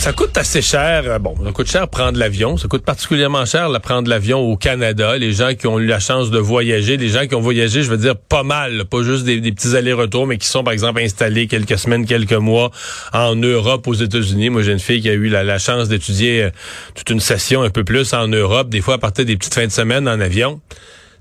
Ça 0.00 0.14
coûte 0.14 0.34
assez 0.38 0.62
cher. 0.62 1.02
euh, 1.06 1.18
Bon, 1.18 1.34
ça 1.44 1.52
coûte 1.52 1.70
cher 1.70 1.86
prendre 1.86 2.18
l'avion. 2.18 2.56
Ça 2.56 2.68
coûte 2.68 2.82
particulièrement 2.84 3.44
cher 3.44 3.68
là, 3.68 3.80
prendre 3.80 4.08
l'avion 4.08 4.38
au 4.40 4.56
Canada. 4.56 5.18
Les 5.18 5.34
gens 5.34 5.54
qui 5.54 5.66
ont 5.66 5.78
eu 5.78 5.84
la 5.84 6.00
chance 6.00 6.30
de 6.30 6.38
voyager, 6.38 6.96
les 6.96 7.10
gens 7.10 7.26
qui 7.26 7.34
ont 7.34 7.40
voyagé, 7.42 7.82
je 7.82 7.90
veux 7.90 7.98
dire, 7.98 8.16
pas 8.16 8.42
mal. 8.42 8.86
pas 8.86 9.02
juste 9.02 9.24
des, 9.24 9.40
des 9.40 9.52
petits 9.52 9.76
allers-retours, 9.76 10.26
mais 10.26 10.38
qui 10.38 10.46
sont, 10.46 10.64
par 10.64 10.72
exemple, 10.72 11.00
installés 11.00 11.46
quelques 11.48 11.78
semaines, 11.78 12.06
quelques 12.06 12.32
mois 12.32 12.70
en 13.12 13.36
Europe, 13.36 13.86
aux 13.86 13.94
États-Unis. 13.94 14.48
Moi, 14.48 14.62
j'ai 14.62 14.72
une 14.72 14.78
fille 14.78 15.02
qui 15.02 15.10
a 15.10 15.12
eu 15.12 15.28
la, 15.28 15.44
la 15.44 15.58
chance 15.58 15.88
d'étudier 15.88 16.44
euh, 16.44 16.50
toute 16.94 17.10
une 17.10 17.20
session 17.20 17.60
un 17.60 17.70
peu 17.70 17.84
plus 17.84 18.14
en 18.14 18.26
Europe, 18.26 18.70
des 18.70 18.80
fois 18.80 18.94
à 18.94 18.98
partir 18.98 19.26
des 19.26 19.36
petites 19.36 19.52
fins 19.54 19.66
de 19.66 19.72
semaine 19.72 20.08
en 20.08 20.18
avion. 20.18 20.62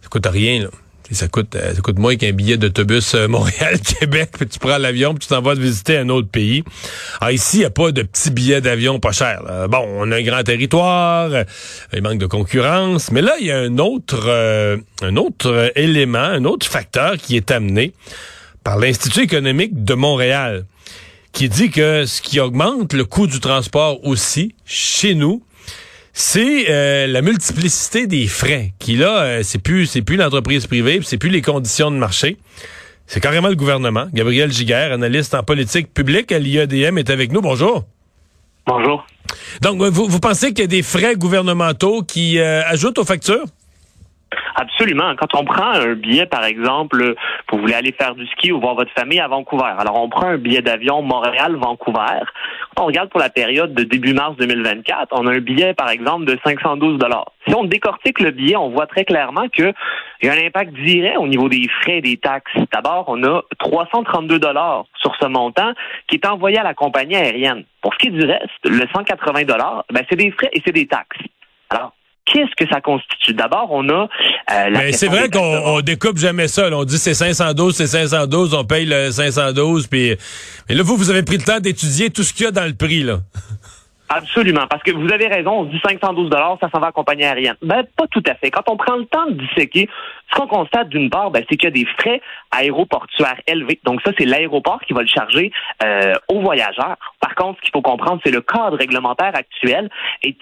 Ça 0.01 0.07
coûte 0.07 0.25
rien, 0.25 0.63
là. 0.63 0.69
Ça 1.11 1.27
coûte 1.27 1.55
euh, 1.55 1.73
ça 1.73 1.81
coûte 1.81 1.97
moins 1.97 2.15
qu'un 2.15 2.31
billet 2.31 2.57
d'autobus 2.57 3.15
euh, 3.15 3.27
Montréal-Québec, 3.29 4.29
puis 4.37 4.47
tu 4.47 4.59
prends 4.59 4.77
l'avion, 4.77 5.13
puis 5.13 5.21
tu 5.21 5.27
t'en 5.27 5.41
vas 5.41 5.55
te 5.55 5.59
visiter 5.59 5.97
un 5.97 6.09
autre 6.09 6.29
pays. 6.29 6.63
Alors 7.19 7.31
ici, 7.31 7.57
il 7.57 7.59
n'y 7.61 7.65
a 7.65 7.71
pas 7.71 7.91
de 7.91 8.03
petits 8.03 8.29
billets 8.29 8.61
d'avion 8.61 8.99
pas 8.99 9.11
chers. 9.11 9.41
là. 9.43 9.67
Bon, 9.67 9.85
on 9.97 10.11
a 10.11 10.17
un 10.17 10.21
grand 10.21 10.43
territoire, 10.43 11.31
euh, 11.31 11.43
il 11.93 12.01
manque 12.03 12.19
de 12.19 12.27
concurrence, 12.27 13.11
mais 13.11 13.21
là, 13.21 13.33
il 13.39 13.47
y 13.47 13.51
a 13.51 13.57
un 13.57 13.77
autre, 13.79 14.23
euh, 14.27 14.77
un 15.01 15.15
autre 15.15 15.71
élément, 15.75 16.19
un 16.19 16.45
autre 16.45 16.67
facteur 16.67 17.17
qui 17.17 17.35
est 17.35 17.49
amené 17.51 17.93
par 18.63 18.77
l'Institut 18.77 19.21
économique 19.21 19.83
de 19.83 19.93
Montréal, 19.95 20.65
qui 21.31 21.49
dit 21.49 21.71
que 21.71 22.05
ce 22.05 22.21
qui 22.21 22.39
augmente 22.39 22.93
le 22.93 23.05
coût 23.05 23.27
du 23.27 23.39
transport 23.39 24.05
aussi, 24.05 24.53
chez 24.65 25.15
nous, 25.15 25.43
c'est 26.19 26.65
euh, 26.69 27.07
la 27.07 27.21
multiplicité 27.21 28.05
des 28.05 28.27
frais 28.27 28.73
qui 28.77 28.97
là 28.97 29.21
euh, 29.21 29.39
c'est 29.41 29.63
plus 29.63 29.85
c'est 29.85 30.01
plus 30.01 30.17
l'entreprise 30.17 30.67
privée 30.67 30.99
c'est 31.01 31.17
plus 31.17 31.29
les 31.29 31.41
conditions 31.41 31.91
de 31.91 31.95
marché 31.95 32.35
c'est 33.07 33.21
carrément 33.21 33.47
le 33.47 33.55
gouvernement 33.55 34.05
Gabriel 34.11 34.51
Giguère 34.51 34.91
analyste 34.91 35.33
en 35.33 35.43
politique 35.43 35.93
publique 35.93 36.33
à 36.33 36.39
l'IADM 36.39 36.97
est 36.97 37.09
avec 37.09 37.31
nous 37.31 37.39
bonjour 37.39 37.85
Bonjour. 38.67 39.07
donc 39.61 39.81
euh, 39.81 39.89
vous, 39.89 40.07
vous 40.07 40.19
pensez 40.19 40.49
qu'il 40.49 40.59
y 40.59 40.63
a 40.63 40.67
des 40.67 40.83
frais 40.83 41.15
gouvernementaux 41.15 42.03
qui 42.03 42.37
euh, 42.37 42.63
ajoutent 42.65 42.97
aux 42.97 43.05
factures? 43.05 43.45
Absolument. 44.55 45.15
Quand 45.15 45.35
on 45.35 45.45
prend 45.45 45.71
un 45.71 45.93
billet, 45.93 46.25
par 46.25 46.43
exemple, 46.43 47.15
pour 47.47 47.57
vous 47.57 47.63
voulez 47.63 47.75
aller 47.75 47.93
faire 47.93 48.13
du 48.15 48.25
ski 48.27 48.51
ou 48.51 48.59
voir 48.59 48.75
votre 48.75 48.91
famille 48.91 49.19
à 49.19 49.27
Vancouver. 49.27 49.73
Alors, 49.77 50.01
on 50.01 50.09
prend 50.09 50.27
un 50.27 50.37
billet 50.37 50.61
d'avion 50.61 51.01
Montréal-Vancouver. 51.01 52.23
On 52.81 52.85
regarde 52.85 53.09
pour 53.09 53.19
la 53.19 53.29
période 53.29 53.73
de 53.73 53.83
début 53.83 54.13
mars 54.13 54.37
2024, 54.37 55.09
on 55.11 55.27
a 55.27 55.33
un 55.33 55.39
billet, 55.39 55.73
par 55.73 55.89
exemple, 55.89 56.23
de 56.23 56.39
512 56.45 56.97
dollars. 56.97 57.29
Si 57.45 57.53
on 57.53 57.65
décortique 57.65 58.21
le 58.21 58.31
billet, 58.31 58.55
on 58.55 58.69
voit 58.69 58.87
très 58.87 59.03
clairement 59.03 59.49
qu'il 59.49 59.73
y 60.23 60.29
a 60.29 60.31
un 60.31 60.47
impact 60.47 60.71
direct 60.75 61.17
au 61.17 61.27
niveau 61.27 61.49
des 61.49 61.67
frais 61.81 61.97
et 61.97 62.01
des 62.01 62.15
taxes. 62.15 62.53
D'abord, 62.71 63.03
on 63.09 63.21
a 63.25 63.41
332 63.57 64.39
dollars 64.39 64.85
sur 64.95 65.13
ce 65.19 65.27
montant 65.27 65.73
qui 66.07 66.15
est 66.15 66.25
envoyé 66.25 66.57
à 66.57 66.63
la 66.63 66.73
compagnie 66.73 67.17
aérienne. 67.17 67.65
Pour 67.81 67.93
ce 67.95 67.97
qui 67.99 68.07
est 68.07 68.11
du 68.11 68.23
reste, 68.23 68.47
le 68.63 68.87
180 68.95 69.43
dollars, 69.43 69.83
ben, 69.91 70.05
c'est 70.09 70.15
des 70.15 70.31
frais 70.31 70.49
et 70.53 70.61
c'est 70.65 70.71
des 70.71 70.87
taxes. 70.87 71.19
Alors, 71.71 71.91
qu'est-ce 72.31 72.55
que 72.55 72.71
ça 72.71 72.81
constitue? 72.81 73.33
D'abord, 73.33 73.67
on 73.71 73.87
a 73.89 73.93
euh, 73.93 74.07
la 74.47 74.69
mais 74.69 74.91
c'est 74.91 75.07
vrai 75.07 75.29
qu'on 75.29 75.39
on 75.39 75.81
découpe 75.81 76.17
jamais 76.17 76.47
ça 76.47 76.69
là. 76.69 76.77
on 76.77 76.83
dit 76.83 76.97
c'est 76.97 77.13
512 77.13 77.75
c'est 77.75 77.87
512 77.87 78.53
on 78.53 78.63
paye 78.63 78.85
le 78.85 79.11
512 79.11 79.87
puis 79.87 80.15
mais 80.67 80.75
là 80.75 80.83
vous 80.83 80.95
vous 80.95 81.09
avez 81.09 81.23
pris 81.23 81.37
le 81.37 81.43
temps 81.43 81.59
d'étudier 81.59 82.09
tout 82.09 82.23
ce 82.23 82.33
qu'il 82.33 82.45
y 82.45 82.47
a 82.47 82.51
dans 82.51 82.65
le 82.65 82.73
prix 82.73 83.03
là 83.03 83.19
Absolument, 84.11 84.65
parce 84.67 84.81
que 84.81 84.89
vous 84.89 85.13
avez 85.13 85.27
raison, 85.27 85.51
on 85.51 85.63
dit 85.65 85.79
512 85.85 86.31
dollars, 86.31 86.57
ça 86.59 86.67
s'en 86.71 86.79
va 86.79 86.87
à 86.87 86.89
la 86.89 86.91
compagnie 86.93 87.25
aérienne. 87.25 87.55
Ben, 87.61 87.83
pas 87.95 88.07
tout 88.07 88.23
à 88.25 88.33
fait. 88.33 88.49
Quand 88.49 88.67
on 88.67 88.75
prend 88.75 88.95
le 88.95 89.05
temps 89.05 89.27
de 89.27 89.33
disséquer, 89.33 89.87
ce 90.31 90.35
qu'on 90.35 90.47
constate 90.47 90.89
d'une 90.89 91.11
part, 91.11 91.29
ben, 91.29 91.45
c'est 91.47 91.57
qu'il 91.57 91.65
y 91.65 91.71
a 91.71 91.71
des 91.71 91.85
frais 91.99 92.19
aéroportuaires 92.49 93.39
élevés. 93.45 93.79
Donc 93.83 94.01
ça, 94.03 94.11
c'est 94.17 94.25
l'aéroport 94.25 94.81
qui 94.81 94.93
va 94.93 95.01
le 95.01 95.07
charger 95.07 95.51
euh, 95.83 96.15
aux 96.27 96.41
voyageurs. 96.41 96.97
Par 97.19 97.35
contre, 97.35 97.59
ce 97.59 97.65
qu'il 97.65 97.71
faut 97.71 97.83
comprendre, 97.83 98.19
c'est 98.25 98.31
le 98.31 98.41
cadre 98.41 98.77
réglementaire 98.77 99.35
actuel 99.35 99.91
est 100.23 100.37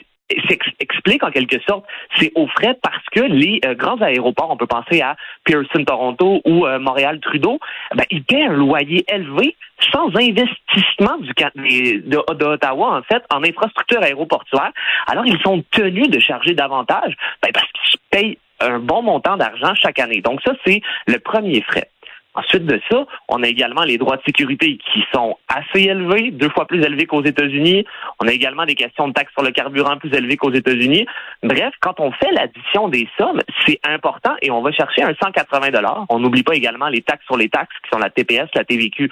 s'ex- 0.47 0.71
explique 0.79 1.23
en 1.23 1.31
quelque 1.31 1.59
sorte 1.67 1.85
c'est 2.17 2.31
aux 2.35 2.47
frais 2.47 2.77
parce 2.81 3.03
que 3.11 3.21
les 3.21 3.59
euh, 3.65 3.75
grands 3.75 4.01
aéroports, 4.01 4.49
on 4.49 4.57
peut 4.57 4.67
penser 4.67 5.01
à 5.01 5.15
Pearson 5.45 5.83
Toronto 5.85 6.41
ou 6.45 6.65
euh, 6.65 6.79
Montréal 6.79 7.19
Trudeau, 7.19 7.59
ben, 7.95 8.03
ils 8.11 8.23
paient 8.23 8.43
un 8.43 8.53
loyer 8.53 9.05
élevé 9.07 9.55
sans 9.91 10.07
investissement 10.15 11.17
du 11.19 11.31
de, 11.31 12.33
de 12.33 12.45
Ottawa 12.45 12.97
en 12.97 13.03
fait 13.03 13.23
en 13.33 13.43
infrastructure 13.43 14.01
aéroportuaire. 14.01 14.71
Alors 15.07 15.25
ils 15.25 15.39
sont 15.41 15.63
tenus 15.71 16.09
de 16.09 16.19
charger 16.19 16.53
davantage 16.53 17.15
ben, 17.41 17.51
parce 17.53 17.67
qu'ils 17.71 17.99
payent 18.09 18.37
un 18.59 18.79
bon 18.79 19.03
montant 19.03 19.37
d'argent 19.37 19.73
chaque 19.75 19.99
année. 19.99 20.21
Donc 20.21 20.41
ça 20.43 20.53
c'est 20.65 20.81
le 21.05 21.19
premier 21.19 21.61
frais. 21.61 21.89
Ensuite 22.37 22.65
de 22.65 22.79
ça, 22.89 23.05
on 23.29 23.41
a 23.41 23.47
également 23.47 23.81
les 23.81 23.97
droits 23.97 24.17
de 24.17 24.21
sécurité 24.23 24.77
qui 24.93 25.03
sont 25.11 25.37
assez 25.47 25.85
élevés, 25.85 26.29
deux 26.29 26.49
fois 26.49 26.67
plus 26.67 26.83
élevés 26.83 27.07
qu'aux 27.07 27.23
États-Unis. 27.23 27.83
On 28.21 28.27
a 28.27 28.31
également 28.31 28.65
des 28.65 28.75
questions 28.75 29.07
de 29.07 29.13
taxes 29.13 29.31
sur 29.33 29.43
le 29.43 29.49
carburant 29.51 29.97
plus 29.97 30.13
élevées 30.13 30.37
qu'aux 30.37 30.53
États-Unis. 30.53 31.07
Bref, 31.41 31.73
quand 31.81 31.99
on 31.99 32.11
fait 32.11 32.31
l'addition 32.31 32.89
des 32.89 33.07
sommes, 33.17 33.41
c'est 33.65 33.79
important 33.83 34.35
et 34.43 34.51
on 34.51 34.61
va 34.61 34.71
chercher 34.71 35.01
un 35.01 35.13
180 35.19 35.71
dollars. 35.71 36.05
On 36.09 36.19
n'oublie 36.19 36.43
pas 36.43 36.53
également 36.53 36.89
les 36.89 37.01
taxes 37.01 37.25
sur 37.25 37.37
les 37.37 37.49
taxes 37.49 37.73
qui 37.83 37.89
sont 37.91 37.97
la 37.97 38.11
TPS, 38.11 38.49
la 38.53 38.63
TVQ. 38.63 39.09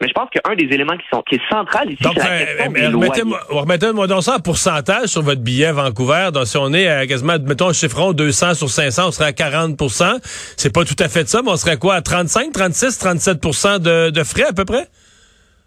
Mais 0.00 0.06
je 0.06 0.12
pense 0.12 0.28
qu'un 0.30 0.54
des 0.54 0.72
éléments 0.72 0.96
qui 0.96 1.06
sont 1.12 1.22
qui 1.22 1.34
est 1.34 1.50
central 1.50 1.90
ici, 1.90 2.04
c'est 2.04 2.18
la 2.18 2.26
euh, 2.26 2.38
question 2.44 2.70
mais 2.70 2.80
des 2.80 2.88
loyers. 2.88 3.10
remettez-moi 3.10 3.40
remettez-moi 3.48 4.06
donc 4.06 4.22
ça 4.22 4.36
en 4.36 4.40
pourcentage 4.40 5.06
sur 5.06 5.22
votre 5.22 5.40
billet 5.40 5.72
Vancouver. 5.72 6.28
Donc, 6.32 6.46
si 6.46 6.56
on 6.56 6.72
est 6.72 6.86
à 6.86 7.06
quasiment, 7.08 7.34
mettons 7.44 7.70
un 7.70 7.72
chiffron 7.72 8.12
200 8.12 8.54
sur 8.54 8.70
500, 8.70 9.08
on 9.08 9.10
serait 9.10 9.26
à 9.26 9.32
40% 9.32 10.18
C'est 10.56 10.72
pas 10.72 10.84
tout 10.84 10.96
à 11.00 11.08
fait 11.08 11.28
ça, 11.28 11.42
mais 11.42 11.50
on 11.50 11.56
serait 11.56 11.76
quoi, 11.76 11.94
à 11.94 12.02
35, 12.02 12.52
36, 12.52 12.67
37 12.70 13.38
de, 13.80 14.10
de 14.10 14.24
frais 14.24 14.44
à 14.44 14.52
peu 14.52 14.64
près? 14.64 14.86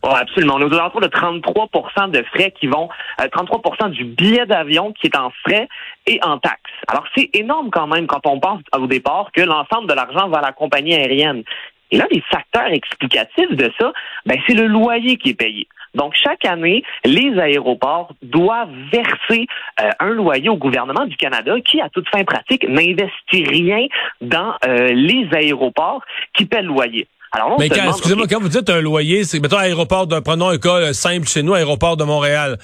Oui, 0.04 0.14
absolument. 0.14 0.56
On 0.56 0.62
est 0.62 0.66
aux 0.66 0.74
alentours 0.74 1.02
de 1.02 1.08
33 1.08 1.70
de 2.08 2.24
frais 2.34 2.52
qui 2.60 2.68
vont, 2.68 2.90
euh, 3.20 3.28
33 3.32 3.90
du 3.90 4.04
billet 4.06 4.46
d'avion 4.48 4.94
qui 4.94 5.08
est 5.08 5.16
en 5.16 5.32
frais 5.44 5.68
et 6.08 6.20
en 6.24 6.40
taxes. 6.40 6.72
Alors, 6.88 7.06
c'est 7.16 7.30
énorme 7.34 7.70
quand 7.72 7.86
même 7.86 8.08
quand 8.08 8.26
on 8.26 8.40
pense 8.40 8.62
au 8.76 8.88
départ 8.88 9.30
que 9.32 9.42
l'ensemble 9.42 9.88
de 9.88 9.94
l'argent 9.94 10.28
va 10.30 10.40
à 10.40 10.42
la 10.42 10.52
compagnie 10.54 10.96
aérienne. 10.96 11.44
Et 11.92 11.98
là, 11.98 12.08
les 12.10 12.24
facteurs 12.32 12.72
explicatifs 12.72 13.52
de 13.52 13.72
ça, 13.80 13.92
ben, 14.26 14.40
c'est 14.48 14.54
le 14.54 14.68
loyer 14.68 15.18
qui 15.18 15.32
est 15.32 15.36
payé. 15.36 15.68
Donc, 15.94 16.13
chaque 16.22 16.46
année, 16.46 16.84
les 17.06 17.38
aéroports 17.40 18.13
doivent 18.22 18.69
verser 18.91 19.46
euh, 19.81 19.90
un 20.00 20.09
loyer 20.12 20.50
au 20.50 20.57
gouvernement 20.57 21.06
du 21.06 21.16
Canada 21.18 21.53
qui, 21.66 21.81
à 21.81 21.90
toute 21.90 22.07
fin 22.09 22.24
pratique, 22.24 22.66
n'investit 22.68 23.44
rien 23.46 23.88
dans 24.22 24.53
euh, 24.68 24.88
les 24.94 25.28
aéroports 25.34 26.02
qui 26.35 26.46
paient 26.46 26.62
le 26.62 26.68
loyer. 26.69 27.07
Alors, 27.34 27.53
on 27.53 27.57
Mais 27.57 27.69
quand- 27.69 27.90
excusez-moi, 27.90 28.25
quand 28.29 28.41
vous 28.41 28.50
dites 28.50 28.69
un 28.69 28.81
loyer, 28.81 29.24
c'est, 29.24 29.40
mettons, 29.40 29.57
aéroport 29.57 30.06
de, 30.07 30.19
prenons 30.19 30.50
un 30.50 30.57
cas 30.57 30.75
euh, 30.78 30.94
simple 30.94 31.28
chez 31.28 31.44
nous, 31.44 31.53
aéroport 31.53 31.96
de 31.97 32.03
Montréal. 32.03 32.58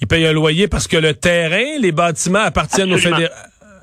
Ils 0.00 0.06
payent 0.06 0.26
un 0.26 0.32
loyer 0.32 0.68
parce 0.68 0.86
que 0.88 0.96
le 0.96 1.14
terrain, 1.14 1.78
les 1.80 1.92
bâtiments 1.92 2.40
appartiennent 2.40 2.92
au 2.92 2.98
fédéral. 2.98 3.30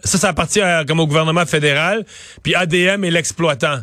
Ça, 0.04 0.18
ça 0.18 0.30
appartient 0.30 0.62
à- 0.62 0.86
comme 0.86 1.00
au 1.02 1.08
gouvernement 1.08 1.46
fédéral, 1.46 2.06
puis 2.42 2.56
ADM 2.56 3.04
est 3.04 3.12
l'exploitant. 3.12 3.80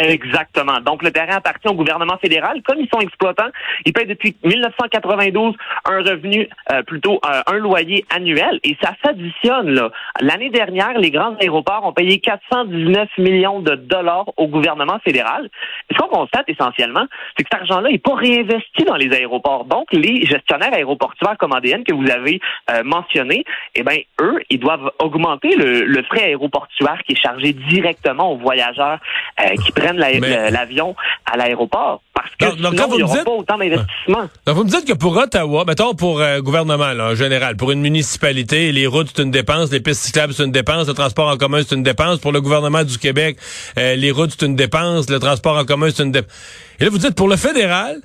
Exactement. 0.00 0.80
Donc, 0.80 1.02
le 1.02 1.10
terrain 1.10 1.36
appartient 1.36 1.68
au 1.68 1.74
gouvernement 1.74 2.16
fédéral. 2.16 2.62
Comme 2.64 2.80
ils 2.80 2.88
sont 2.92 3.00
exploitants, 3.00 3.50
ils 3.84 3.92
payent 3.92 4.06
depuis 4.06 4.34
1992 4.42 5.54
un 5.84 5.98
revenu, 5.98 6.48
euh, 6.72 6.82
plutôt 6.82 7.20
euh, 7.26 7.42
un 7.46 7.58
loyer 7.58 8.06
annuel. 8.08 8.60
Et 8.64 8.76
ça 8.82 8.94
s'additionne. 9.04 9.90
L'année 10.20 10.48
dernière, 10.48 10.98
les 10.98 11.10
grands 11.10 11.34
aéroports 11.36 11.84
ont 11.84 11.92
payé 11.92 12.18
419 12.18 13.08
millions 13.18 13.60
de 13.60 13.74
dollars 13.74 14.26
au 14.38 14.48
gouvernement 14.48 14.98
fédéral. 15.04 15.50
Ce 15.90 15.98
qu'on 15.98 16.08
constate 16.08 16.48
essentiellement, 16.48 17.04
c'est 17.36 17.44
que 17.44 17.50
cet 17.52 17.60
argent-là 17.60 17.90
n'est 17.90 17.98
pas 17.98 18.14
réinvesti 18.14 18.84
dans 18.84 18.96
les 18.96 19.12
aéroports. 19.14 19.66
Donc, 19.66 19.92
les 19.92 20.24
gestionnaires 20.24 20.72
aéroportuaires 20.72 21.36
comme 21.38 21.52
ADN 21.52 21.84
que 21.84 21.92
vous 21.92 22.10
avez 22.10 22.40
euh, 22.70 22.82
mentionné, 22.84 23.44
eh 23.74 23.82
ben, 23.82 23.98
eux, 24.22 24.40
ils 24.48 24.58
doivent 24.58 24.90
augmenter 24.98 25.54
le, 25.56 25.82
le 25.82 26.02
frais 26.04 26.24
aéroportuaire 26.24 27.02
qui 27.06 27.12
est 27.12 27.22
chargé 27.22 27.52
directement 27.52 28.32
aux 28.32 28.36
voyageurs 28.36 28.98
euh, 29.40 29.54
qui 29.64 29.72
prennent 29.72 29.89
la- 29.98 30.18
Mais- 30.20 30.46
le- 30.48 30.52
l'avion 30.52 30.94
à 31.30 31.36
l'aéroport. 31.36 32.02
Parce 32.14 32.30
que 32.38 32.44
Donc- 32.44 32.56
donc, 32.60 32.72
sinon, 32.74 32.82
quand 32.82 32.88
vous 32.88 32.94
il 32.94 32.96
n'y 32.98 33.02
me 33.02 33.08
aura 33.08 33.16
dites- 33.16 33.24
pas 33.24 33.30
autant 33.32 33.58
d'investissement. 33.58 34.28
Donc, 34.46 34.56
vous 34.56 34.64
me 34.64 34.68
dites 34.70 34.84
que 34.86 34.92
pour 34.92 35.16
Ottawa, 35.16 35.64
mettons 35.66 35.94
pour 35.94 36.20
euh, 36.20 36.40
gouvernement, 36.40 36.92
là, 36.92 37.10
en 37.10 37.14
général, 37.14 37.56
pour 37.56 37.70
une 37.70 37.80
municipalité, 37.80 38.72
les 38.72 38.86
routes, 38.86 39.08
c'est 39.14 39.22
une 39.22 39.30
dépense, 39.30 39.70
les 39.72 39.80
pistes 39.80 40.02
cyclables, 40.02 40.34
c'est 40.34 40.44
une 40.44 40.52
dépense, 40.52 40.86
le 40.88 40.94
transport 40.94 41.28
en 41.28 41.36
commun, 41.36 41.62
c'est 41.66 41.74
une 41.74 41.82
dépense. 41.82 42.18
Pour 42.18 42.32
le 42.32 42.40
gouvernement 42.40 42.84
du 42.84 42.98
Québec, 42.98 43.38
euh, 43.78 43.94
les 43.96 44.10
routes, 44.10 44.32
c'est 44.38 44.44
une 44.46 44.56
dépense, 44.56 45.08
le 45.08 45.18
transport 45.18 45.56
en 45.56 45.64
commun, 45.64 45.88
c'est 45.94 46.02
une 46.02 46.12
dépense. 46.12 46.32
Et 46.78 46.84
là, 46.84 46.90
vous 46.90 46.98
dites, 46.98 47.14
pour 47.14 47.28
le 47.28 47.36
fédéral, 47.36 48.00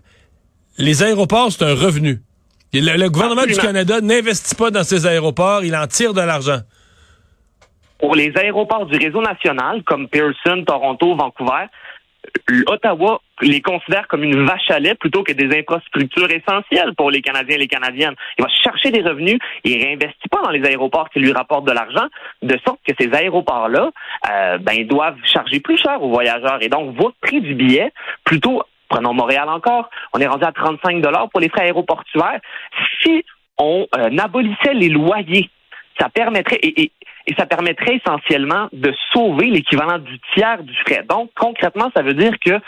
les 0.78 1.04
aéroports, 1.04 1.52
c'est 1.52 1.64
un 1.64 1.74
revenu. 1.76 2.22
Le, 2.74 2.98
le 2.98 3.10
gouvernement 3.10 3.42
Absolument. 3.44 3.62
du 3.62 3.68
Canada 3.68 4.02
n'investit 4.02 4.56
pas 4.56 4.70
dans 4.70 4.84
ces 4.84 5.06
aéroports, 5.06 5.64
il 5.64 5.76
en 5.76 5.88
tire 5.88 6.14
de 6.14 6.20
l'argent. 6.22 6.60
Pour 8.06 8.13
les 8.13 8.31
aéroports 8.38 8.86
du 8.86 9.04
réseau 9.04 9.19
national, 9.19 9.81
comme 9.81 10.07
Pearson, 10.07 10.63
Toronto, 10.63 11.16
Vancouver, 11.16 11.66
Ottawa 12.68 13.19
les 13.42 13.62
considère 13.62 14.07
comme 14.07 14.24
une 14.24 14.46
vache 14.46 14.69
à 14.69 14.78
lait 14.78 14.94
plutôt 14.94 15.24
que 15.24 15.31
des 15.31 15.57
infrastructures 15.57 16.30
essentielles 16.30 16.94
pour 16.96 17.10
les 17.10 17.24
Canadiens 17.24 17.56
et 17.56 17.62
les 17.62 17.68
Canadiennes. 17.68 18.13
Il 18.38 18.44
va 18.44 18.50
chercher 18.63 18.92
des 18.92 19.02
revenus, 19.02 19.40
il 19.63 19.84
réinvestit 19.84 20.30
pas 20.30 20.44
dans 20.44 20.52
les 20.52 20.63
aéroports 20.68 21.10
qui 21.10 21.18
lui 21.18 21.31
rapportent 21.31 21.66
de 21.66 21.72
l'argent, 21.72 22.06
de 22.44 22.56
sorte 22.63 22.80
que 22.88 22.94
ces 23.00 23.12
aéroports-là, 23.12 23.90
euh, 24.30 24.60
ben, 24.60 24.86
doivent 24.86 25.18
charger 25.24 25.60
plus 25.60 25.80
cher 25.80 26.00
aux 26.04 26.10
voyageurs. 26.10 26.60
Et 26.62 26.69
donc, 26.69 26.96
votre 26.96 27.16
prix 27.22 27.42
du 27.42 27.56
billet, 27.56 27.92
plutôt 28.24 28.62
Prenons 28.88 29.16
Montréal 29.16 29.50
encore. 29.50 29.90
On 30.13 30.19
est 30.19 30.28
rendu 30.28 30.46
à 30.46 30.51
35 30.51 31.01
dollars 31.01 31.28
pour 31.31 31.40
les 31.40 31.50
frais 31.50 31.63
aéroportuaires. 31.63 32.40
Si 33.01 33.25
on 33.58 33.88
euh, 33.98 34.18
abolissait 34.19 34.75
les 34.75 34.90
loyers, 34.90 35.50
ça 36.00 36.08
permettrait 36.10 36.60
et, 36.62 36.84
et 36.84 36.92
ça 37.38 37.45
permettrait 37.45 37.95
essentiellement 37.95 38.68
de 38.72 38.94
sauver 39.13 39.48
l'équivalent 39.48 39.98
du 39.98 40.19
tiers 40.33 40.62
du 40.63 40.75
frais. 40.86 41.04
Donc, 41.10 41.31
concrètement, 41.36 41.89
ça 41.95 42.04
veut 42.04 42.13
dire 42.13 42.33
que 42.39 42.60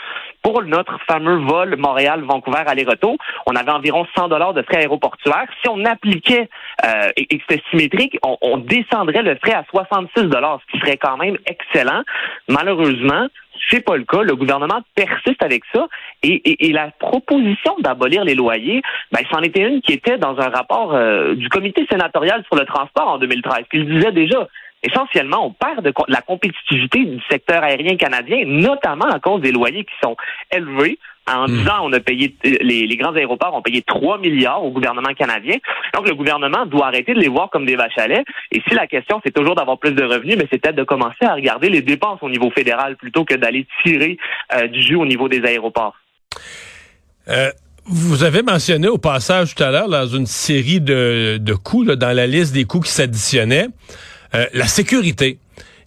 pour 0.42 0.62
notre 0.62 0.98
fameux 1.06 1.36
vol 1.46 1.76
Montréal-Vancouver 1.76 2.64
aller-retour, 2.66 3.16
on 3.46 3.54
avait 3.54 3.70
environ 3.70 4.06
100 4.16 4.28
dollars 4.28 4.54
de 4.54 4.62
frais 4.62 4.78
aéroportuaires. 4.78 5.46
Si 5.62 5.68
on 5.68 5.84
appliquait 5.84 6.48
euh, 6.84 7.08
et, 7.16 7.26
que 7.26 7.36
c'était 7.48 7.62
symétrique, 7.70 8.18
on, 8.22 8.36
on 8.42 8.58
descendrait 8.58 9.22
le 9.22 9.36
frais 9.36 9.54
à 9.54 9.64
66 9.70 10.24
dollars, 10.24 10.60
ce 10.66 10.72
qui 10.72 10.80
serait 10.80 10.96
quand 10.96 11.16
même 11.16 11.36
excellent. 11.46 12.02
Malheureusement, 12.48 13.28
c'est 13.70 13.84
pas 13.84 13.96
le 13.96 14.04
cas. 14.04 14.22
Le 14.22 14.36
gouvernement 14.36 14.80
persiste 14.94 15.42
avec 15.42 15.62
ça. 15.74 15.86
Et, 16.22 16.72
la 16.72 16.90
proposition 16.98 17.74
d'abolir 17.80 18.24
les 18.24 18.34
loyers, 18.34 18.82
ben, 19.12 19.20
c'en 19.30 19.40
était 19.40 19.62
une 19.62 19.80
qui 19.80 19.92
était 19.92 20.18
dans 20.18 20.38
un 20.38 20.48
rapport 20.48 20.94
euh, 20.94 21.34
du 21.34 21.48
comité 21.48 21.86
sénatorial 21.90 22.44
sur 22.44 22.56
le 22.56 22.64
transport 22.64 23.08
en 23.08 23.18
2013, 23.18 23.64
qui 23.70 23.78
le 23.78 23.84
disait 23.84 24.12
déjà. 24.12 24.46
Essentiellement, 24.82 25.44
on 25.44 25.50
perd 25.50 25.82
de 25.82 25.92
la 26.06 26.22
compétitivité 26.22 27.04
du 27.04 27.20
secteur 27.28 27.64
aérien 27.64 27.96
canadien, 27.96 28.44
notamment 28.46 29.06
à 29.06 29.18
cause 29.18 29.40
des 29.40 29.50
loyers 29.50 29.84
qui 29.84 29.94
sont 30.00 30.16
élevés, 30.52 31.00
en 31.34 31.46
hmm. 31.46 31.56
disant 31.58 31.74
on 31.82 31.92
a 31.92 32.00
payé 32.00 32.34
les, 32.42 32.86
les, 32.86 32.96
grands 32.96 33.14
aéroports 33.14 33.54
ont 33.54 33.62
payé 33.62 33.82
3 33.82 34.18
milliards 34.18 34.64
au 34.64 34.70
gouvernement 34.70 35.12
canadien. 35.14 35.56
Donc 35.94 36.08
le 36.08 36.14
gouvernement 36.14 36.66
doit 36.66 36.86
arrêter 36.86 37.14
de 37.14 37.20
les 37.20 37.28
voir 37.28 37.50
comme 37.50 37.66
des 37.66 37.76
vaches 37.76 37.98
à 37.98 38.06
lait. 38.06 38.24
Et 38.52 38.62
si 38.68 38.74
la 38.74 38.86
question 38.86 39.20
c'est 39.24 39.32
toujours 39.32 39.54
d'avoir 39.54 39.78
plus 39.78 39.92
de 39.92 40.04
revenus, 40.04 40.36
mais 40.38 40.46
c'est 40.50 40.60
peut-être 40.60 40.76
de 40.76 40.84
commencer 40.84 41.24
à 41.24 41.34
regarder 41.34 41.68
les 41.68 41.82
dépenses 41.82 42.18
au 42.22 42.30
niveau 42.30 42.50
fédéral 42.50 42.96
plutôt 42.96 43.24
que 43.24 43.34
d'aller 43.34 43.66
tirer 43.84 44.18
euh, 44.54 44.66
du 44.68 44.82
jus 44.82 44.96
au 44.96 45.06
niveau 45.06 45.28
des 45.28 45.42
aéroports. 45.44 45.96
Euh, 47.28 47.50
vous 47.84 48.22
avez 48.22 48.42
mentionné 48.42 48.88
au 48.88 48.98
passage 48.98 49.54
tout 49.54 49.62
à 49.62 49.70
l'heure 49.70 49.88
dans 49.88 50.06
une 50.06 50.26
série 50.26 50.80
de, 50.80 51.38
de 51.40 51.54
coûts 51.54 51.84
dans 51.84 52.14
la 52.14 52.26
liste 52.26 52.52
des 52.52 52.64
coûts 52.64 52.80
qui 52.80 52.90
s'additionnaient 52.90 53.68
euh, 54.34 54.46
la 54.52 54.66
sécurité. 54.66 55.38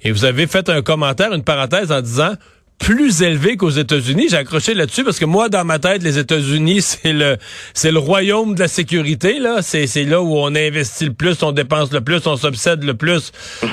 Et 0.03 0.11
vous 0.11 0.25
avez 0.25 0.47
fait 0.47 0.67
un 0.69 0.81
commentaire, 0.81 1.31
une 1.31 1.43
parenthèse 1.43 1.91
en 1.91 2.01
disant 2.01 2.33
plus 2.81 3.21
élevé 3.21 3.57
qu'aux 3.57 3.69
États-Unis. 3.69 4.27
J'ai 4.29 4.37
accroché 4.37 4.73
là-dessus 4.73 5.03
parce 5.03 5.19
que 5.19 5.25
moi, 5.25 5.49
dans 5.49 5.63
ma 5.63 5.79
tête, 5.79 6.03
les 6.03 6.17
États-Unis, 6.17 6.81
c'est 6.81 7.13
le 7.13 7.37
c'est 7.73 7.91
le 7.91 7.99
royaume 7.99 8.55
de 8.55 8.59
la 8.59 8.67
sécurité. 8.67 9.39
Là, 9.39 9.61
c'est 9.61 9.87
c'est 9.87 10.03
là 10.03 10.21
où 10.21 10.35
on 10.37 10.55
investit 10.55 11.05
le 11.05 11.13
plus, 11.13 11.41
on 11.43 11.51
dépense 11.51 11.93
le 11.93 12.01
plus, 12.01 12.25
on 12.27 12.35
s'obsède 12.35 12.83
le 12.83 12.95
plus 12.95 13.31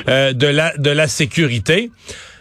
euh, 0.08 0.32
de 0.32 0.46
la 0.46 0.76
de 0.76 0.90
la 0.90 1.08
sécurité. 1.08 1.90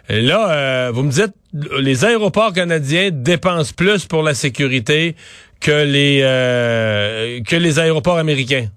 Là, 0.10 0.52
euh, 0.52 0.92
vous 0.94 1.04
me 1.04 1.12
dites, 1.12 1.34
les 1.80 2.06
aéroports 2.06 2.54
canadiens 2.54 3.10
dépensent 3.12 3.74
plus 3.76 4.06
pour 4.06 4.24
la 4.24 4.34
sécurité 4.34 5.16
que 5.60 5.84
les 5.84 6.22
euh, 6.24 7.42
que 7.44 7.56
les 7.56 7.80
aéroports 7.80 8.18
américains. 8.18 8.68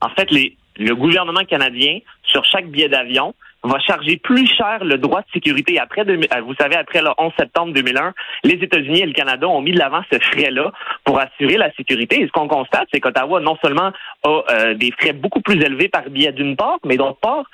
En 0.00 0.08
fait, 0.10 0.30
les, 0.30 0.56
le 0.78 0.94
gouvernement 0.94 1.44
canadien, 1.44 1.98
sur 2.24 2.44
chaque 2.44 2.70
billet 2.70 2.88
d'avion, 2.88 3.34
va 3.62 3.78
charger 3.80 4.16
plus 4.16 4.46
cher 4.46 4.82
le 4.84 4.96
droit 4.96 5.20
de 5.20 5.26
sécurité. 5.32 5.78
Après, 5.78 6.02
euh, 6.08 6.40
vous 6.44 6.54
savez, 6.54 6.76
après 6.76 7.02
le 7.02 7.10
11 7.18 7.32
septembre 7.38 7.72
2001, 7.72 8.14
les 8.44 8.54
États-Unis 8.54 9.00
et 9.00 9.06
le 9.06 9.12
Canada 9.12 9.46
ont 9.48 9.60
mis 9.60 9.72
de 9.72 9.78
l'avant 9.78 10.02
ce 10.10 10.18
frais-là 10.18 10.72
pour 11.04 11.20
assurer 11.20 11.56
la 11.56 11.72
sécurité. 11.74 12.22
Et 12.22 12.26
ce 12.26 12.32
qu'on 12.32 12.48
constate, 12.48 12.88
c'est 12.92 13.00
qu'Ottawa, 13.00 13.40
non 13.40 13.56
seulement 13.62 13.92
a 14.24 14.42
euh, 14.50 14.74
des 14.74 14.92
frais 14.92 15.12
beaucoup 15.12 15.40
plus 15.40 15.60
élevés 15.60 15.88
par 15.88 16.08
billet 16.08 16.32
d'une 16.32 16.56
part, 16.56 16.78
mais 16.84 16.96
d'autre 16.96 17.18
part, 17.20 17.44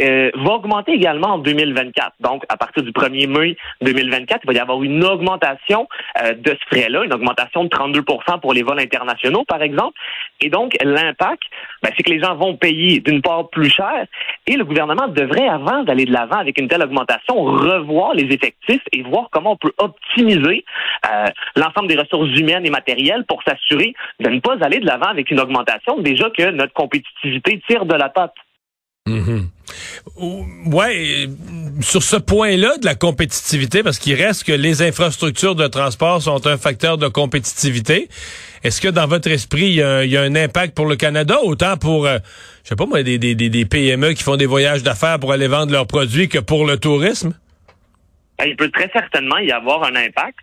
euh, 0.00 0.30
va 0.34 0.50
augmenter 0.52 0.92
également 0.92 1.34
en 1.34 1.38
2024. 1.38 2.12
Donc, 2.20 2.44
à 2.48 2.56
partir 2.56 2.82
du 2.82 2.92
1er 2.92 3.26
mai 3.26 3.56
2024, 3.80 4.42
il 4.44 4.46
va 4.46 4.52
y 4.52 4.58
avoir 4.58 4.82
une 4.82 5.04
augmentation 5.04 5.88
de 6.36 6.50
ce 6.50 6.76
frais-là, 6.76 7.04
une 7.04 7.12
augmentation 7.12 7.64
de 7.64 7.68
32 7.68 8.02
pour 8.40 8.52
les 8.52 8.62
vols 8.62 8.80
internationaux, 8.80 9.44
par 9.44 9.62
exemple. 9.62 9.98
Et 10.40 10.50
donc, 10.50 10.76
l'impact, 10.82 11.42
ben, 11.82 11.90
c'est 11.96 12.02
que 12.02 12.10
les 12.10 12.20
gens 12.20 12.34
vont 12.34 12.56
payer 12.56 13.00
d'une 13.00 13.22
part 13.22 13.48
plus 13.48 13.70
cher 13.70 14.06
et 14.46 14.56
le 14.56 14.64
gouvernement 14.64 15.08
devrait 15.08 15.47
avant 15.48 15.82
d'aller 15.82 16.04
de 16.04 16.12
l'avant 16.12 16.38
avec 16.38 16.60
une 16.60 16.68
telle 16.68 16.82
augmentation, 16.82 17.42
revoir 17.42 18.14
les 18.14 18.24
effectifs 18.24 18.82
et 18.92 19.02
voir 19.02 19.28
comment 19.30 19.52
on 19.52 19.56
peut 19.56 19.72
optimiser 19.78 20.64
euh, 21.10 21.26
l'ensemble 21.56 21.88
des 21.88 21.96
ressources 21.96 22.30
humaines 22.38 22.66
et 22.66 22.70
matérielles 22.70 23.24
pour 23.26 23.42
s'assurer 23.42 23.94
de 24.20 24.28
ne 24.28 24.40
pas 24.40 24.56
aller 24.60 24.78
de 24.78 24.86
l'avant 24.86 25.08
avec 25.08 25.30
une 25.30 25.40
augmentation, 25.40 25.98
déjà 26.00 26.30
que 26.30 26.50
notre 26.50 26.72
compétitivité 26.72 27.60
tire 27.68 27.86
de 27.86 27.94
la 27.94 28.08
patte. 28.08 28.34
Mm-hmm. 29.08 30.72
Ouais, 30.72 31.28
sur 31.80 32.02
ce 32.02 32.16
point-là 32.16 32.76
de 32.78 32.84
la 32.84 32.94
compétitivité, 32.94 33.82
parce 33.82 33.98
qu'il 33.98 34.14
reste 34.14 34.44
que 34.44 34.52
les 34.52 34.82
infrastructures 34.82 35.54
de 35.54 35.66
transport 35.66 36.22
sont 36.22 36.46
un 36.46 36.56
facteur 36.56 36.98
de 36.98 37.08
compétitivité. 37.08 38.08
Est-ce 38.64 38.80
que 38.80 38.88
dans 38.88 39.06
votre 39.06 39.30
esprit, 39.30 39.66
il 39.66 39.74
y, 39.74 39.82
a, 40.16 40.22
un 40.22 40.34
impact 40.34 40.74
pour 40.74 40.86
le 40.86 40.96
Canada, 40.96 41.38
autant 41.42 41.76
pour, 41.76 42.06
euh, 42.06 42.18
je 42.64 42.70
sais 42.70 42.76
pas 42.76 42.86
moi, 42.86 43.02
des, 43.02 43.18
des, 43.18 43.34
des, 43.34 43.64
PME 43.64 44.14
qui 44.14 44.22
font 44.22 44.36
des 44.36 44.46
voyages 44.46 44.82
d'affaires 44.82 45.20
pour 45.20 45.32
aller 45.32 45.48
vendre 45.48 45.72
leurs 45.72 45.86
produits 45.86 46.28
que 46.28 46.38
pour 46.38 46.66
le 46.66 46.78
tourisme? 46.78 47.34
Il 48.44 48.56
peut 48.56 48.70
très 48.70 48.90
certainement 48.92 49.38
y 49.38 49.50
avoir 49.52 49.84
un 49.84 49.94
impact. 49.94 50.38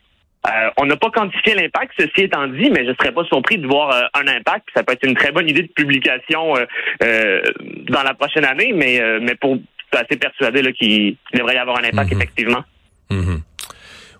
Euh, 0.47 0.69
on 0.77 0.85
n'a 0.85 0.95
pas 0.95 1.09
quantifié 1.09 1.55
l'impact, 1.55 1.93
ceci 1.97 2.25
étant 2.25 2.47
dit, 2.47 2.69
mais 2.69 2.85
je 2.85 2.91
ne 2.91 2.95
serais 2.95 3.11
pas 3.11 3.23
surpris 3.25 3.57
de 3.57 3.67
voir 3.67 3.91
euh, 3.91 4.01
un 4.13 4.27
impact. 4.27 4.67
Ça 4.75 4.83
peut 4.83 4.93
être 4.93 5.07
une 5.07 5.15
très 5.15 5.31
bonne 5.31 5.49
idée 5.49 5.63
de 5.63 5.71
publication 5.73 6.53
dans 6.99 8.03
la 8.03 8.13
prochaine 8.13 8.45
année, 8.45 8.71
mais, 8.73 9.01
mais 9.21 9.35
pour 9.35 9.57
assez 9.95 10.17
persuadé 10.17 10.61
qu'il 10.73 11.15
devrait 11.33 11.55
y 11.55 11.57
avoir 11.57 11.77
un 11.79 11.83
impact, 11.85 12.11
mm-hmm. 12.11 12.15
effectivement. 12.15 12.63
Mm-hmm. 13.09 13.39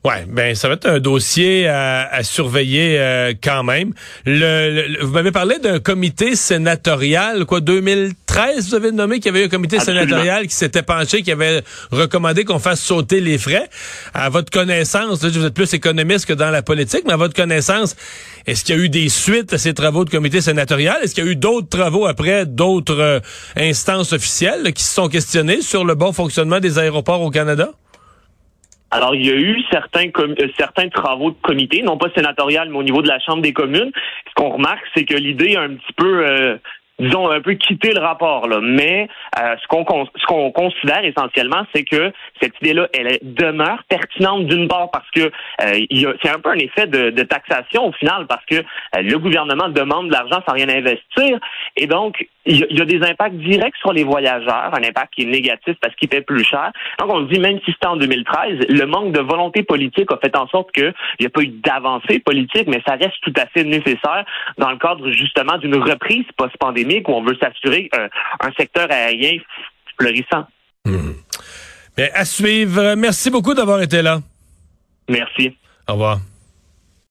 Ouais, 0.05 0.23
ben 0.29 0.53
ça 0.53 0.67
va 0.67 0.75
être 0.75 0.87
un 0.87 0.99
dossier 0.99 1.67
à, 1.67 2.21
surveiller 2.21 2.99
euh, 2.99 3.33
quand 3.43 3.63
même. 3.63 3.91
Le, 4.27 5.03
vous 5.03 5.11
m'avez 5.11 5.31
parlé 5.31 5.57
d'un 5.57 5.79
comité 5.79 6.35
sénatorial, 6.35 7.45
quoi, 7.45 7.59
2013, 7.59 8.69
vous 8.69 8.75
avez 8.75 8.91
nommé 8.91 9.15
qu'il 9.15 9.33
y 9.33 9.35
avait 9.35 9.45
un 9.45 9.49
comité 9.49 9.79
sénatorial 9.79 10.45
qui 10.45 10.53
s'était 10.53 10.83
penché, 10.83 11.23
qui 11.23 11.31
avait 11.31 11.63
recommandé 11.89 12.43
qu'on 12.43 12.59
fasse 12.59 12.81
sauter 12.81 13.19
les 13.19 13.39
frais. 13.39 13.67
À 14.13 14.29
votre 14.29 14.51
connaissance, 14.51 15.25
vous 15.25 15.43
êtes 15.43 15.53
plus 15.55 15.73
économiste 15.73 16.27
que 16.27 16.33
dans 16.33 16.51
la 16.51 16.61
politique, 16.61 17.01
mais 17.07 17.13
à 17.13 17.17
votre 17.17 17.33
connaissance, 17.33 17.95
est-ce 18.45 18.63
qu'il 18.63 18.75
y 18.75 18.79
a 18.79 18.81
eu 18.83 18.89
des 18.89 19.09
suites 19.09 19.53
à 19.53 19.57
ces 19.57 19.73
travaux 19.73 20.05
de 20.05 20.11
comité 20.11 20.39
sénatorial? 20.39 20.97
Est-ce 21.01 21.15
qu'il 21.15 21.25
y 21.25 21.27
a 21.27 21.31
eu 21.31 21.35
d'autres 21.35 21.69
travaux 21.69 22.05
après, 22.05 22.45
d'autres 22.45 22.99
euh, 22.99 23.19
instances 23.57 24.13
officielles 24.13 24.71
qui 24.73 24.83
se 24.83 24.93
sont 24.93 25.09
questionnées 25.09 25.61
sur 25.61 25.83
le 25.83 25.95
bon 25.95 26.13
fonctionnement 26.13 26.59
des 26.59 26.77
aéroports 26.77 27.23
au 27.23 27.31
Canada? 27.31 27.71
Alors, 28.95 29.13
il 29.13 29.25
y 29.25 29.29
a 29.29 29.35
eu 29.35 29.61
certains 29.69 30.07
euh, 30.19 30.47
certains 30.57 30.87
travaux 30.87 31.31
de 31.31 31.35
comité, 31.41 31.81
non 31.81 31.97
pas 31.97 32.07
sénatorial, 32.15 32.69
mais 32.69 32.77
au 32.77 32.83
niveau 32.83 33.01
de 33.01 33.09
la 33.09 33.19
Chambre 33.19 33.41
des 33.41 33.51
communes. 33.51 33.91
Ce 34.29 34.33
qu'on 34.35 34.51
remarque, 34.51 34.85
c'est 34.95 35.03
que 35.03 35.15
l'idée 35.15 35.57
a 35.57 35.63
un 35.63 35.75
petit 35.75 35.93
peu 35.97 36.25
euh, 36.25 36.55
disons, 36.99 37.29
un 37.29 37.41
peu 37.41 37.53
quitté 37.53 37.91
le 37.91 37.99
rapport. 37.99 38.47
Là. 38.47 38.59
Mais 38.61 39.07
euh, 39.39 39.55
ce 39.61 39.67
qu'on 39.67 40.51
considère 40.51 41.03
essentiellement, 41.03 41.65
c'est 41.73 41.83
que 41.83 42.11
cette 42.41 42.53
idée-là, 42.61 42.87
elle 42.93 43.19
demeure 43.21 43.83
pertinente 43.89 44.45
d'une 44.45 44.67
part 44.67 44.89
parce 44.91 45.09
que 45.11 45.21
euh, 45.21 46.13
c'est 46.23 46.29
un 46.29 46.39
peu 46.39 46.51
un 46.51 46.57
effet 46.57 46.87
de, 46.87 47.09
de, 47.09 47.23
taxation 47.23 47.87
au 47.87 47.91
final, 47.91 48.27
parce 48.27 48.45
que 48.45 48.55
euh, 48.55 49.01
le 49.01 49.17
gouvernement 49.17 49.69
demande 49.69 50.07
de 50.07 50.13
l'argent 50.13 50.41
sans 50.47 50.53
rien 50.53 50.69
investir. 50.69 51.39
Et 51.75 51.87
donc, 51.87 52.27
il 52.45 52.65
y, 52.69 52.81
a 52.81 52.85
des 52.85 53.01
impacts 53.01 53.37
directs 53.37 53.75
sur 53.77 53.91
les 53.91 54.03
voyageurs, 54.03 54.71
un 54.71 54.83
impact 54.83 55.13
qui 55.15 55.23
est 55.23 55.25
négatif 55.25 55.75
parce 55.81 55.95
qu'il 55.95 56.07
paie 56.07 56.21
plus 56.21 56.43
cher. 56.43 56.71
Donc, 56.99 57.09
on 57.11 57.21
dit, 57.21 57.39
même 57.39 57.59
si 57.65 57.71
c'était 57.71 57.87
en 57.87 57.95
2013, 57.95 58.67
le 58.69 58.85
manque 58.85 59.11
de 59.13 59.19
volonté 59.19 59.63
politique 59.63 60.11
a 60.11 60.17
fait 60.17 60.35
en 60.37 60.47
sorte 60.47 60.71
qu'il 60.71 60.93
n'y 61.19 61.25
a 61.25 61.29
pas 61.29 61.41
eu 61.41 61.47
d'avancée 61.47 62.19
politique, 62.19 62.67
mais 62.67 62.81
ça 62.87 62.95
reste 62.95 63.19
tout 63.21 63.33
à 63.35 63.47
fait 63.47 63.63
nécessaire 63.63 64.25
dans 64.59 64.69
le 64.69 64.77
cadre 64.77 65.09
justement 65.09 65.57
d'une 65.57 65.75
reprise 65.75 66.25
post-pandémie 66.37 66.84
où 67.07 67.11
on 67.11 67.23
veut 67.23 67.37
s'assurer 67.41 67.89
un 68.39 68.51
secteur 68.57 68.87
aérien 68.89 69.39
florissant. 69.99 70.45
Hmm. 70.85 71.13
Bien, 71.97 72.09
à 72.13 72.25
suivre. 72.25 72.95
Merci 72.95 73.29
beaucoup 73.29 73.53
d'avoir 73.53 73.81
été 73.81 74.01
là. 74.01 74.19
Merci. 75.09 75.55
Au 75.87 75.93
revoir. 75.93 76.19